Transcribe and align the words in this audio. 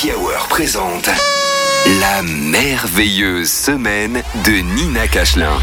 Happy 0.00 0.12
Hour 0.12 0.46
présente 0.48 1.08
la 1.98 2.22
merveilleuse 2.22 3.50
semaine 3.50 4.22
de 4.44 4.52
Nina 4.52 5.08
Cachelin. 5.08 5.58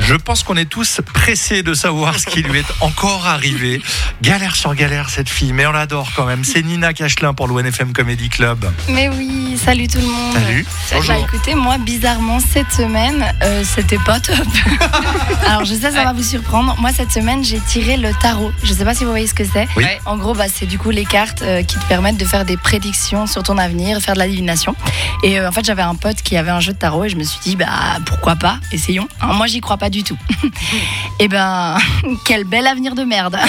Je 0.00 0.14
pense 0.14 0.42
qu'on 0.42 0.56
est 0.56 0.64
tous 0.64 1.00
pressés 1.12 1.62
de 1.62 1.74
savoir 1.74 2.18
ce 2.18 2.26
qui 2.26 2.42
lui 2.42 2.60
est 2.60 2.72
encore 2.80 3.26
arrivé. 3.26 3.82
Galère 4.22 4.56
sur 4.56 4.74
galère 4.74 5.10
cette 5.10 5.28
fille, 5.28 5.52
mais 5.52 5.66
on 5.66 5.72
l'adore 5.72 6.10
quand 6.16 6.24
même. 6.24 6.44
C'est 6.44 6.62
Nina 6.62 6.92
Cachelin 6.92 7.34
pour 7.34 7.46
l'ONFM 7.46 7.92
Comedy 7.92 8.28
Club. 8.28 8.70
Mais 8.88 9.08
oui, 9.08 9.58
salut 9.62 9.86
tout 9.86 9.98
le 9.98 10.06
monde. 10.06 10.34
Salut. 10.34 10.66
Bah 11.06 11.18
écoutez, 11.18 11.54
moi 11.54 11.76
bizarrement 11.78 12.38
cette 12.40 12.72
semaine, 12.72 13.24
euh, 13.42 13.62
c'était 13.64 13.98
pas 13.98 14.18
top. 14.20 14.36
Alors 15.46 15.64
je 15.64 15.74
sais 15.74 15.90
ça 15.90 16.04
va 16.04 16.12
vous 16.12 16.22
surprendre. 16.22 16.74
Moi 16.78 16.90
cette 16.94 17.12
semaine 17.12 17.44
j'ai 17.44 17.60
tiré 17.60 17.96
le 17.96 18.12
tarot. 18.14 18.50
Je 18.62 18.72
sais 18.72 18.84
pas 18.84 18.94
si 18.94 19.04
vous 19.04 19.10
voyez 19.10 19.26
ce 19.26 19.34
que 19.34 19.44
c'est. 19.44 19.68
Oui. 19.76 19.84
En 20.06 20.16
gros 20.16 20.34
bah, 20.34 20.46
c'est 20.52 20.66
du 20.66 20.78
coup 20.78 20.90
les 20.90 21.04
cartes 21.04 21.42
euh, 21.42 21.62
qui 21.62 21.76
te 21.78 21.84
permettent 21.86 22.18
de 22.18 22.24
faire 22.24 22.44
des 22.44 22.56
prédictions 22.56 23.26
sur 23.26 23.42
ton 23.42 23.58
avenir, 23.58 24.00
faire 24.00 24.14
de 24.14 24.20
la 24.20 24.28
divination. 24.28 24.74
Et 25.22 25.38
euh, 25.38 25.48
en 25.48 25.52
fait 25.52 25.64
j'avais 25.64 25.82
un 25.82 25.94
pote 25.94 26.22
qui 26.22 26.36
avait 26.36 26.50
un 26.50 26.60
jeu 26.60 26.72
de 26.72 26.78
tarot 26.78 27.04
et 27.04 27.08
je 27.10 27.16
me 27.16 27.24
suis 27.24 27.40
dit 27.40 27.56
bah 27.56 27.66
pourquoi 28.06 28.36
pas, 28.36 28.58
essayons. 28.72 29.08
Alors, 29.20 29.34
moi 29.34 29.46
j'y 29.46 29.60
crois 29.60 29.76
pas 29.76 29.87
du 29.90 30.02
tout. 30.02 30.16
et 31.18 31.28
ben 31.28 31.78
quel 32.24 32.44
bel 32.44 32.66
avenir 32.66 32.94
de 32.94 33.04
merde. 33.04 33.36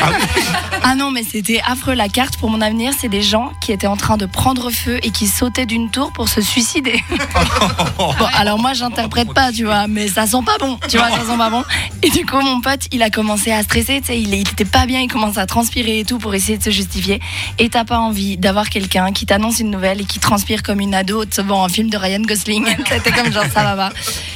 Ah 0.81 0.95
non, 0.95 1.11
mais 1.11 1.23
c'était 1.23 1.61
affreux. 1.67 1.93
La 1.93 2.07
carte 2.07 2.37
pour 2.37 2.49
mon 2.49 2.61
avenir, 2.61 2.93
c'est 2.97 3.09
des 3.09 3.21
gens 3.21 3.51
qui 3.61 3.73
étaient 3.73 3.85
en 3.85 3.97
train 3.97 4.17
de 4.17 4.25
prendre 4.25 4.71
feu 4.71 4.97
et 5.03 5.11
qui 5.11 5.27
sautaient 5.27 5.65
d'une 5.65 5.91
tour 5.91 6.11
pour 6.13 6.29
se 6.29 6.41
suicider. 6.41 7.03
bon, 7.97 8.13
alors 8.37 8.57
moi, 8.57 8.73
j'interprète 8.73 9.31
pas, 9.33 9.51
tu 9.51 9.65
vois, 9.65 9.87
mais 9.87 10.07
ça 10.07 10.25
sent 10.25 10.41
pas 10.43 10.57
bon, 10.57 10.79
tu 10.89 10.97
vois, 10.97 11.09
ça 11.09 11.17
sent 11.17 11.37
pas 11.37 11.49
bon. 11.49 11.63
Et 12.01 12.09
du 12.09 12.25
coup, 12.25 12.39
mon 12.39 12.61
pote, 12.61 12.87
il 12.91 13.03
a 13.03 13.09
commencé 13.09 13.51
à 13.51 13.61
stresser, 13.61 13.99
tu 13.99 14.07
sais, 14.07 14.19
il, 14.19 14.33
il 14.33 14.47
était 14.47 14.65
pas 14.65 14.85
bien, 14.85 15.01
il 15.01 15.09
commence 15.09 15.37
à 15.37 15.45
transpirer 15.45 15.99
et 15.99 16.05
tout 16.05 16.17
pour 16.17 16.33
essayer 16.33 16.57
de 16.57 16.63
se 16.63 16.71
justifier. 16.71 17.19
Et 17.59 17.69
t'as 17.69 17.83
pas 17.83 17.99
envie 17.99 18.37
d'avoir 18.37 18.69
quelqu'un 18.69 19.11
qui 19.11 19.25
t'annonce 19.25 19.59
une 19.59 19.69
nouvelle 19.69 20.01
et 20.01 20.05
qui 20.05 20.19
transpire 20.19 20.63
comme 20.63 20.79
une 20.79 20.95
ado 20.95 21.25
devant 21.25 21.65
un 21.65 21.69
film 21.69 21.89
de 21.89 21.97
Ryan 21.97 22.21
Gosling. 22.21 22.65
C'était 22.87 23.11
comme 23.11 23.31
genre, 23.31 23.45
ça 23.53 23.63
va 23.63 23.75
pas. 23.75 23.93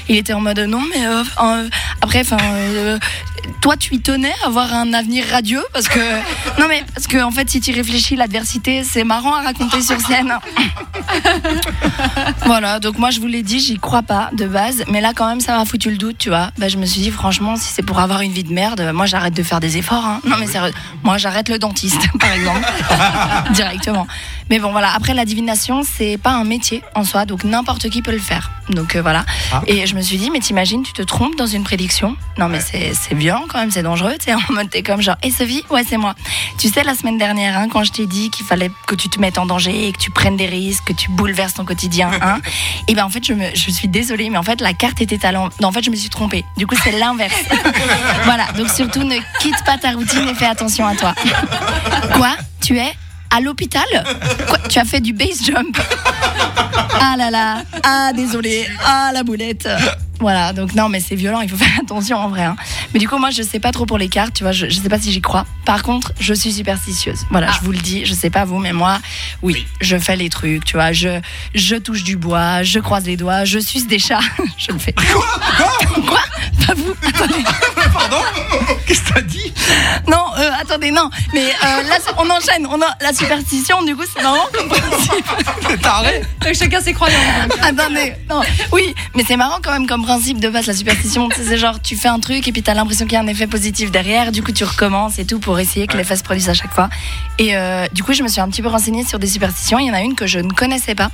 Il 0.10 0.18
était 0.18 0.34
en 0.34 0.42
mode, 0.42 0.60
non, 0.60 0.82
mais 0.94 1.08
euh, 1.08 1.24
euh, 1.42 1.70
après, 2.04 2.20
enfin, 2.20 2.38
euh, 2.44 3.00
toi, 3.62 3.78
tu 3.78 3.96
y 3.96 4.02
tenais 4.02 4.34
à 4.44 4.48
avoir 4.48 4.74
un 4.74 4.92
avenir 4.94 5.24
radieux 5.32 5.64
parce 5.72 5.88
que 5.88 6.00
non 6.60 6.68
mais 6.68 6.84
parce 6.94 7.08
que 7.08 7.24
en 7.24 7.32
fait, 7.32 7.50
si 7.50 7.62
tu 7.62 7.72
réfléchis, 7.72 8.18
l'adversité, 8.18 8.84
c'est 8.84 9.06
marrant 9.06 9.34
à 9.36 9.42
raconter 9.42 9.82
sur 9.82 10.00
scène. 10.02 10.34
voilà, 12.46 12.82
donc 12.82 12.98
moi 12.98 13.10
je 13.10 13.22
vous 13.22 13.28
l'ai 13.28 13.42
dit, 13.42 13.60
j'y 13.62 13.80
crois 13.80 14.02
pas 14.04 14.30
de 14.34 14.46
base, 14.46 14.84
mais 14.90 15.00
là 15.00 15.14
quand 15.16 15.28
même 15.28 15.40
ça 15.40 15.58
m'a 15.58 15.64
foutu 15.64 15.90
le 15.92 15.98
doute, 15.98 16.18
tu 16.18 16.28
vois. 16.28 16.52
Bah, 16.58 16.68
je 16.68 16.78
me 16.78 16.86
suis 16.86 17.00
dit 17.02 17.10
franchement, 17.10 17.56
si 17.56 17.72
c'est 17.74 17.84
pour 17.84 18.00
avoir 18.00 18.20
une 18.20 18.34
vie 18.34 18.44
de 18.44 18.54
merde, 18.54 18.92
moi 18.94 19.06
j'arrête 19.06 19.34
de 19.34 19.44
faire 19.44 19.62
des 19.62 19.78
efforts. 19.78 20.06
hein. 20.06 20.20
Non 20.28 20.36
mais 20.38 20.48
sérieux, 20.48 20.74
moi 21.04 21.18
j'arrête 21.18 21.48
le 21.48 21.58
dentiste 21.58 22.02
par 22.20 22.34
exemple 22.34 22.68
directement. 23.52 24.08
Mais 24.50 24.60
bon 24.60 24.72
voilà, 24.74 24.94
après 24.94 25.14
la 25.14 25.24
divination, 25.24 25.84
c'est 25.84 26.18
pas 26.18 26.32
un 26.32 26.44
métier 26.44 26.84
en 26.96 27.06
soi, 27.06 27.26
donc 27.26 27.46
n'importe 27.46 27.90
qui 27.90 28.02
peut 28.02 28.12
le 28.12 28.20
faire. 28.20 28.52
Donc 28.70 28.96
euh, 28.96 29.02
voilà. 29.02 29.26
Ah. 29.52 29.62
Et 29.68 29.86
je 29.86 29.96
me 29.96 30.02
suis 30.02 30.18
dit, 30.18 30.30
mais 30.32 30.40
t'imagines, 30.40 30.84
tu 30.84 30.94
te 30.94 31.02
trompes 31.02 31.36
dans 31.36 31.48
une 31.48 31.64
prédiction 31.64 32.16
Non 32.38 32.50
mais 32.50 32.60
c'est 32.60 32.94
c'est 32.94 33.16
violent 33.16 33.44
quand 33.50 33.60
même, 33.60 33.72
c'est 33.72 33.84
dangereux, 33.84 34.16
tu 34.20 34.26
sais, 34.26 34.34
en 34.34 34.54
mode 34.54 34.70
t'es 34.70 34.84
comme 34.84 35.02
genre, 35.02 35.18
et 35.24 35.32
Sophie, 35.32 35.64
ouais 35.70 35.84
c'est 35.88 35.98
moi. 35.98 36.16
Tu 36.58 36.70
sais 36.70 36.84
la 36.84 36.96
semaine 36.96 37.18
dernière, 37.18 37.58
hein, 37.58 37.68
quand 37.72 37.84
je 37.84 37.92
t'ai 37.92 38.06
dit 38.06 38.30
qu'il 38.30 38.46
fallait 38.46 38.72
que 38.88 38.96
tu 38.96 39.10
te 39.10 39.20
mettes 39.20 39.38
en 39.38 39.46
danger, 39.46 39.92
que 39.92 39.98
tu 39.98 40.12
prennes 40.12 40.38
des 40.38 40.46
risques, 40.46 40.86
que 40.86 40.94
tu 40.94 41.10
bouleverses 41.10 41.56
ton 41.56 41.66
quotidien, 41.66 42.10
hein 42.22 42.40
Et 42.88 42.96
ben 42.96 43.06
en 43.06 43.10
fait, 43.10 43.26
je 43.26 43.34
me, 43.34 43.46
je 43.54 43.72
suis 43.72 43.88
désolée, 43.88 44.30
mais 44.30 44.38
en 44.38 44.44
fait 44.44 44.62
la 44.62 44.74
carte 44.74 45.02
était 45.02 45.26
à 45.26 45.32
l'envers. 45.32 45.58
Non, 45.62 45.68
en 45.68 45.72
fait, 45.72 45.84
je 45.84 45.90
me 45.90 45.96
suis 45.96 46.10
trompée. 46.10 46.46
Du 46.58 46.68
coup, 46.68 46.76
c'est 46.82 46.92
l'inverse. 46.92 47.36
voilà. 48.24 48.46
Donc 48.58 48.70
surtout, 48.70 49.04
ne 49.04 49.18
quitte 49.40 49.64
pas 49.66 49.78
ta 49.78 49.92
routine 49.92 50.28
et 50.28 50.36
fais 50.36 50.46
attention 50.46 50.86
à 50.88 50.96
toi. 50.96 51.14
Quoi? 52.14 52.36
Tu 52.62 52.78
es 52.78 52.94
à 53.36 53.42
l'hôpital 53.42 53.84
Quoi 54.48 54.58
Tu 54.70 54.80
as 54.80 54.86
fait 54.86 55.02
du 55.02 55.14
base 55.14 55.44
jump 55.46 55.78
Ah 57.00 57.16
là 57.18 57.30
là 57.32 57.64
Ah 57.84 58.12
désolé 58.16 58.68
Ah 58.86 59.12
la 59.14 59.24
boulette 59.24 59.68
voilà, 60.20 60.54
donc 60.54 60.74
non, 60.74 60.88
mais 60.88 61.02
c'est 61.02 61.16
violent, 61.16 61.42
il 61.42 61.50
faut 61.50 61.58
faire 61.58 61.80
attention 61.82 62.16
en 62.18 62.30
vrai. 62.30 62.44
hein. 62.44 62.56
Mais 62.94 63.00
du 63.00 63.10
coup, 63.10 63.18
moi, 63.18 63.30
je 63.32 63.42
sais 63.44 63.60
pas 63.60 63.74
trop 63.74 63.86
pour 63.86 63.98
les 63.98 64.08
cartes, 64.08 64.34
tu 64.36 64.44
vois, 64.44 64.54
je, 64.54 64.70
je 64.70 64.80
sais 64.80 64.88
pas 64.88 64.98
si 65.00 65.12
j'y 65.12 65.20
crois. 65.20 65.46
Par 65.66 65.84
contre, 65.84 66.14
je 66.18 66.34
suis 66.34 66.54
superstitieuse. 66.54 67.26
Voilà, 67.30 67.52
je 67.52 67.60
vous 67.66 67.74
le 67.74 67.80
dis, 67.80 68.06
je 68.06 68.14
sais 68.14 68.30
pas 68.30 68.46
vous, 68.46 68.58
mais 68.58 68.72
moi, 68.72 69.00
oui, 69.42 69.66
je 69.82 69.98
fais 69.98 70.16
les 70.16 70.30
trucs, 70.30 70.64
tu 70.64 70.78
vois, 70.78 70.94
je, 70.94 71.20
je 71.56 71.76
touche 71.76 72.04
du 72.04 72.16
bois, 72.16 72.64
je 72.64 72.80
croise 72.80 73.06
les 73.06 73.18
doigts, 73.18 73.44
je 73.44 73.60
suce 73.60 73.86
des 73.86 74.00
chats, 74.00 74.22
je 74.58 74.72
le 74.72 74.80
fais. 74.80 74.94
Quoi? 74.94 75.26
Quoi? 76.08 76.20
Pas 76.68 76.74
vous 76.76 76.94
Attendez. 77.06 77.44
Pardon? 77.92 78.18
Qu'est-ce 78.88 79.02
que 79.02 79.14
t'as 79.16 79.22
dit? 79.22 79.33
Attendez, 80.74 80.92
non. 80.92 81.10
Mais 81.34 81.50
euh, 81.50 81.84
là, 81.84 81.98
on 82.18 82.30
enchaîne. 82.30 82.68
On 82.68 82.82
a 82.82 82.96
la 83.02 83.14
superstition, 83.14 83.84
du 83.84 83.96
coup, 83.96 84.04
c'est 84.12 84.22
marrant 84.22 84.48
comme 84.54 84.68
principe. 84.68 85.26
T'es 85.68 85.78
taré 85.78 86.22
Donc 86.42 86.54
chacun 86.56 86.82
ses 86.82 86.94
croyances. 86.94 87.20
donc. 87.50 87.60
Attendez, 87.62 88.14
non. 88.30 88.42
Oui, 88.72 88.94
mais 89.16 89.24
c'est 89.28 89.38
marrant 89.38 89.60
quand 89.64 89.72
même 89.72 89.88
comme 89.88 90.04
principe 90.04 90.40
de 90.40 90.50
base, 90.50 90.68
la 90.68 90.74
superstition. 90.74 91.30
Tu 91.30 91.38
sais, 91.38 91.44
C'est 91.44 91.58
genre, 91.58 91.82
tu 91.82 91.96
fais 91.96 92.08
un 92.08 92.20
truc 92.20 92.48
et 92.48 92.52
puis 92.52 92.64
t'as 92.64 92.74
l'impression 92.74 93.06
qu'il 93.06 93.14
y 93.14 93.18
a 93.18 93.22
un 93.22 93.28
effet 93.28 93.48
positif 93.48 93.92
derrière. 93.92 94.32
Du 94.32 94.44
coup, 94.44 94.52
tu 94.52 94.64
recommences 94.64 95.20
et 95.20 95.26
tout 95.26 95.40
pour 95.40 95.60
essayer 95.60 95.88
que 95.88 95.98
l'effet 95.98 96.16
se 96.16 96.24
produise 96.24 96.50
à 96.50 96.54
chaque 96.54 96.74
fois. 96.74 96.90
Et 97.40 97.56
euh, 97.56 97.88
du 97.94 98.04
coup, 98.04 98.14
je 98.14 98.24
me 98.24 98.28
suis 98.28 98.42
un 98.42 98.50
petit 98.50 98.62
peu 98.62 98.70
renseignée 98.70 99.06
sur 99.06 99.20
des 99.20 99.28
superstitions. 99.28 99.80
Il 99.80 99.88
y 99.88 99.92
en 99.92 99.96
a 99.96 100.02
une 100.02 100.16
que 100.16 100.28
je 100.28 100.40
ne 100.40 100.52
connaissais 100.52 100.96
pas. 100.96 101.10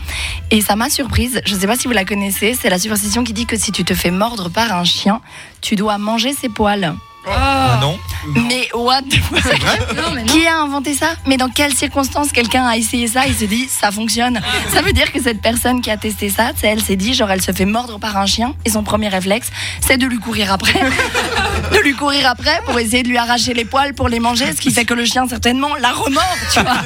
Et 0.52 0.62
ça 0.62 0.76
m'a 0.76 0.90
surprise. 0.90 1.42
Je 1.46 1.56
sais 1.56 1.68
pas 1.68 1.76
si 1.76 1.88
vous 1.88 1.94
la 1.94 2.06
connaissez. 2.06 2.58
C'est 2.60 2.70
la 2.70 2.80
superstition 2.80 3.24
qui 3.24 3.34
dit 3.34 3.46
que 3.46 3.58
si 3.58 3.72
tu 3.72 3.84
te 3.84 3.94
fais 3.94 4.12
mordre 4.12 4.50
par 4.50 4.72
un 4.74 4.84
chien, 4.84 5.22
tu 5.62 5.76
dois 5.76 5.98
manger 5.98 6.34
ses 6.34 6.50
poils. 6.50 6.96
Ah 7.28 7.78
non 7.82 8.00
Mais 8.26 8.70
what 8.74 9.02
the 9.04 9.16
fuck? 9.16 9.96
Non, 9.96 10.12
mais 10.14 10.24
non. 10.24 10.34
Qui 10.34 10.48
a 10.48 10.58
inventé 10.58 10.94
ça? 10.94 11.14
Mais 11.26 11.38
dans 11.38 11.50
quelles 11.50 11.74
circonstances 11.74 12.32
quelqu'un 12.32 12.66
a 12.66 12.78
essayé 12.78 13.08
ça 13.08 13.28
Il 13.28 13.36
se 13.36 13.46
dit 13.46 13.68
ça 13.68 13.92
fonctionne? 13.92 14.42
Ça 14.74 14.82
veut 14.82 14.94
dire 14.94 15.12
que 15.12 15.22
cette 15.22 15.42
personne 15.42 15.82
qui 15.82 15.92
a 15.92 15.98
testé 15.98 16.30
ça, 16.30 16.52
tu 16.54 16.62
sais, 16.62 16.68
elle 16.68 16.82
s'est 16.82 16.96
dit 16.96 17.14
genre 17.14 17.30
elle 17.30 17.42
se 17.42 17.52
fait 17.52 17.66
mordre 17.66 18.00
par 18.00 18.18
un 18.18 18.26
chien 18.26 18.54
et 18.66 18.70
son 18.70 18.84
premier 18.84 19.10
réflexe 19.10 19.50
c'est 19.82 19.98
de 19.98 20.06
lui 20.06 20.20
courir 20.20 20.52
après, 20.52 20.74
de 21.72 21.78
lui 21.80 21.94
courir 21.94 22.28
après 22.28 22.62
pour 22.66 22.80
essayer 22.80 23.04
de 23.04 23.10
lui 23.10 23.18
arracher 23.18 23.54
les 23.54 23.66
poils 23.66 23.94
pour 23.94 24.10
les 24.10 24.20
manger, 24.20 24.54
ce 24.54 24.62
qui 24.62 24.72
fait 24.72 24.86
que 24.86 24.94
le 24.94 25.06
chien 25.06 25.28
certainement 25.28 25.76
la 25.80 25.92
remord, 25.92 26.36
tu 26.54 26.60
vois. 26.62 26.82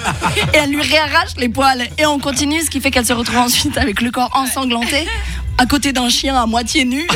Et 0.53 0.57
elle 0.57 0.71
lui 0.71 0.81
réarrache 0.81 1.35
les 1.37 1.49
poils 1.49 1.87
et 1.97 2.05
on 2.05 2.19
continue, 2.19 2.61
ce 2.61 2.69
qui 2.69 2.81
fait 2.81 2.91
qu'elle 2.91 3.05
se 3.05 3.13
retrouve 3.13 3.37
ensuite 3.37 3.77
avec 3.77 4.01
le 4.01 4.11
corps 4.11 4.31
ensanglanté. 4.33 5.07
À 5.57 5.65
côté 5.65 5.93
d'un 5.93 6.09
chien 6.09 6.35
à 6.35 6.45
moitié 6.45 6.83
nu. 6.83 7.07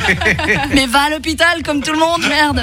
mais 0.74 0.86
va 0.86 1.02
à 1.02 1.10
l'hôpital 1.10 1.62
comme 1.64 1.82
tout 1.82 1.92
le 1.92 1.98
monde, 1.98 2.22
merde. 2.28 2.62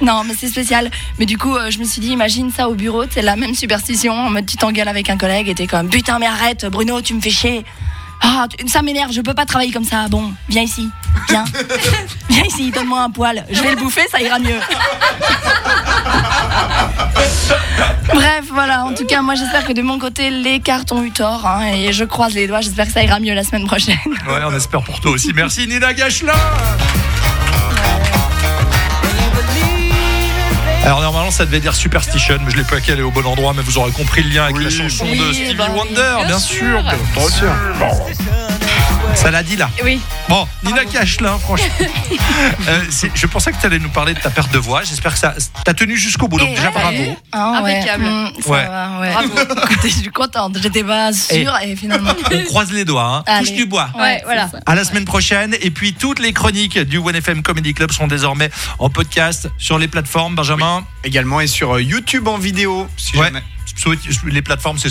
Non, 0.00 0.24
mais 0.24 0.34
c'est 0.38 0.48
spécial. 0.48 0.90
Mais 1.18 1.26
du 1.26 1.38
coup, 1.38 1.56
euh, 1.56 1.70
je 1.70 1.78
me 1.78 1.84
suis 1.84 2.00
dit, 2.00 2.08
imagine 2.08 2.50
ça 2.50 2.68
au 2.68 2.74
bureau, 2.74 3.04
c'est 3.08 3.22
la 3.22 3.36
même 3.36 3.54
superstition. 3.54 4.12
En 4.12 4.30
mode, 4.30 4.46
tu 4.46 4.56
t'engueules 4.56 4.88
avec 4.88 5.08
un 5.10 5.16
collègue 5.16 5.48
et 5.48 5.54
t'es 5.54 5.66
comme, 5.68 5.88
putain, 5.88 6.18
mais 6.18 6.26
arrête, 6.26 6.66
Bruno, 6.66 7.00
tu 7.00 7.14
me 7.14 7.20
fais 7.20 7.30
chier. 7.30 7.64
Ah, 8.20 8.46
ça 8.68 8.82
m'énerve, 8.82 9.12
je 9.12 9.20
peux 9.20 9.34
pas 9.34 9.46
travailler 9.46 9.72
comme 9.72 9.84
ça. 9.84 10.06
Bon, 10.08 10.32
viens 10.48 10.62
ici, 10.62 10.88
viens. 11.28 11.44
Viens 12.30 12.44
ici, 12.44 12.70
donne-moi 12.70 13.02
un 13.02 13.10
poil. 13.10 13.44
Je 13.50 13.60
vais 13.62 13.70
le 13.70 13.76
bouffer, 13.76 14.06
ça 14.10 14.20
ira 14.20 14.38
mieux. 14.38 14.58
Voilà. 18.52 18.84
En 18.84 18.92
tout 18.94 19.04
cas, 19.06 19.22
moi, 19.22 19.34
j'espère 19.34 19.64
que 19.64 19.72
de 19.72 19.82
mon 19.82 19.98
côté, 19.98 20.30
les 20.30 20.60
cartes 20.60 20.92
ont 20.92 21.02
eu 21.02 21.10
tort. 21.10 21.46
hein, 21.46 21.66
et 21.74 21.92
je 21.92 22.04
croise 22.04 22.34
les 22.34 22.46
doigts. 22.46 22.60
J'espère 22.60 22.86
que 22.86 22.92
ça 22.92 23.02
ira 23.02 23.18
mieux 23.20 23.34
la 23.34 23.44
semaine 23.44 23.66
prochaine. 23.66 23.96
Ouais, 24.28 24.40
on 24.46 24.54
espère 24.54 24.82
pour 24.82 25.00
toi 25.00 25.10
aussi. 25.12 25.32
Merci 25.34 25.66
Nina 25.66 25.92
Cachelin 25.94 26.32
Alors 30.84 31.00
normalement 31.00 31.30
ça 31.30 31.44
devait 31.46 31.60
dire 31.60 31.74
Superstition, 31.74 32.38
mais 32.44 32.50
je 32.50 32.56
l'ai 32.56 32.64
pas 32.64 32.80
calé 32.80 33.02
au 33.02 33.10
bon 33.12 33.24
endroit, 33.24 33.52
mais 33.54 33.62
vous 33.62 33.78
aurez 33.78 33.92
compris 33.92 34.22
le 34.24 34.30
lien 34.30 34.44
avec 34.44 34.60
la 34.60 34.68
chanson 34.70 35.04
de 35.06 35.32
Stevie 35.32 35.54
bah. 35.54 35.68
Wonder, 35.74 35.94
bien, 36.18 36.26
Bien 36.26 36.38
sûr. 36.38 36.58
sûr. 36.58 36.82
Bien 37.14 37.28
sûr. 37.28 37.52
Bon. 37.78 38.31
Ça 39.14 39.30
l'a 39.30 39.42
dit 39.42 39.56
là. 39.56 39.68
Oui. 39.84 40.00
Bon, 40.28 40.46
Nina 40.64 40.84
Cachelin, 40.84 41.38
franchement. 41.38 41.66
Euh, 42.68 42.84
je 43.14 43.26
pensais 43.26 43.52
que 43.52 43.60
tu 43.60 43.66
allais 43.66 43.78
nous 43.78 43.88
parler 43.88 44.14
de 44.14 44.18
ta 44.20 44.30
perte 44.30 44.52
de 44.52 44.58
voix. 44.58 44.82
J'espère 44.84 45.12
que 45.12 45.18
ça 45.18 45.34
t'as 45.64 45.74
tenu 45.74 45.96
jusqu'au 45.96 46.28
bout. 46.28 46.38
Donc 46.38 46.48
Et 46.48 46.54
déjà 46.54 46.68
ouais. 46.68 46.72
bravo. 46.74 47.16
Ah 47.32 47.60
ouais, 47.62 47.76
Impeccable. 47.78 48.04
mm, 48.04 48.28
ça 48.42 48.50
Ouais. 48.50 48.66
va, 48.66 49.00
ouais. 49.00 49.12
Bravo. 49.12 49.28
Écoutez, 49.70 49.88
je 49.90 49.94
suis 49.96 50.08
contente. 50.10 50.58
J'étais 50.60 50.82
pas 50.84 51.12
sûre 51.12 51.52
et, 51.62 51.76
finalement. 51.76 52.12
On 52.32 52.44
croise 52.44 52.72
les 52.72 52.84
doigts, 52.84 53.24
hein. 53.26 53.38
Touche 53.40 53.52
du 53.52 53.66
bois. 53.66 53.88
Ouais, 53.98 54.22
voilà. 54.24 54.48
ça. 54.48 54.58
À 54.66 54.74
la 54.74 54.84
semaine 54.84 55.04
prochaine. 55.04 55.54
Et 55.60 55.70
puis 55.70 55.92
toutes 55.94 56.18
les 56.18 56.32
chroniques 56.32 56.78
du 56.78 56.98
OneFM 56.98 57.42
Comedy 57.42 57.74
Club 57.74 57.90
seront 57.92 58.06
désormais 58.08 58.50
en 58.78 58.90
podcast 58.90 59.48
sur 59.58 59.78
les 59.78 59.88
plateformes. 59.88 60.34
Benjamin, 60.34 60.84
Également 61.04 61.40
et 61.40 61.46
sur 61.46 61.76
euh, 61.76 61.82
YouTube 61.82 62.26
en 62.28 62.38
vidéo. 62.38 62.86
Si 62.96 63.16
Ouais. 63.16 63.26
jamais. 63.26 63.42
Sur 63.76 63.94
les 64.26 64.42
plateformes, 64.42 64.76
c'est 64.78 64.90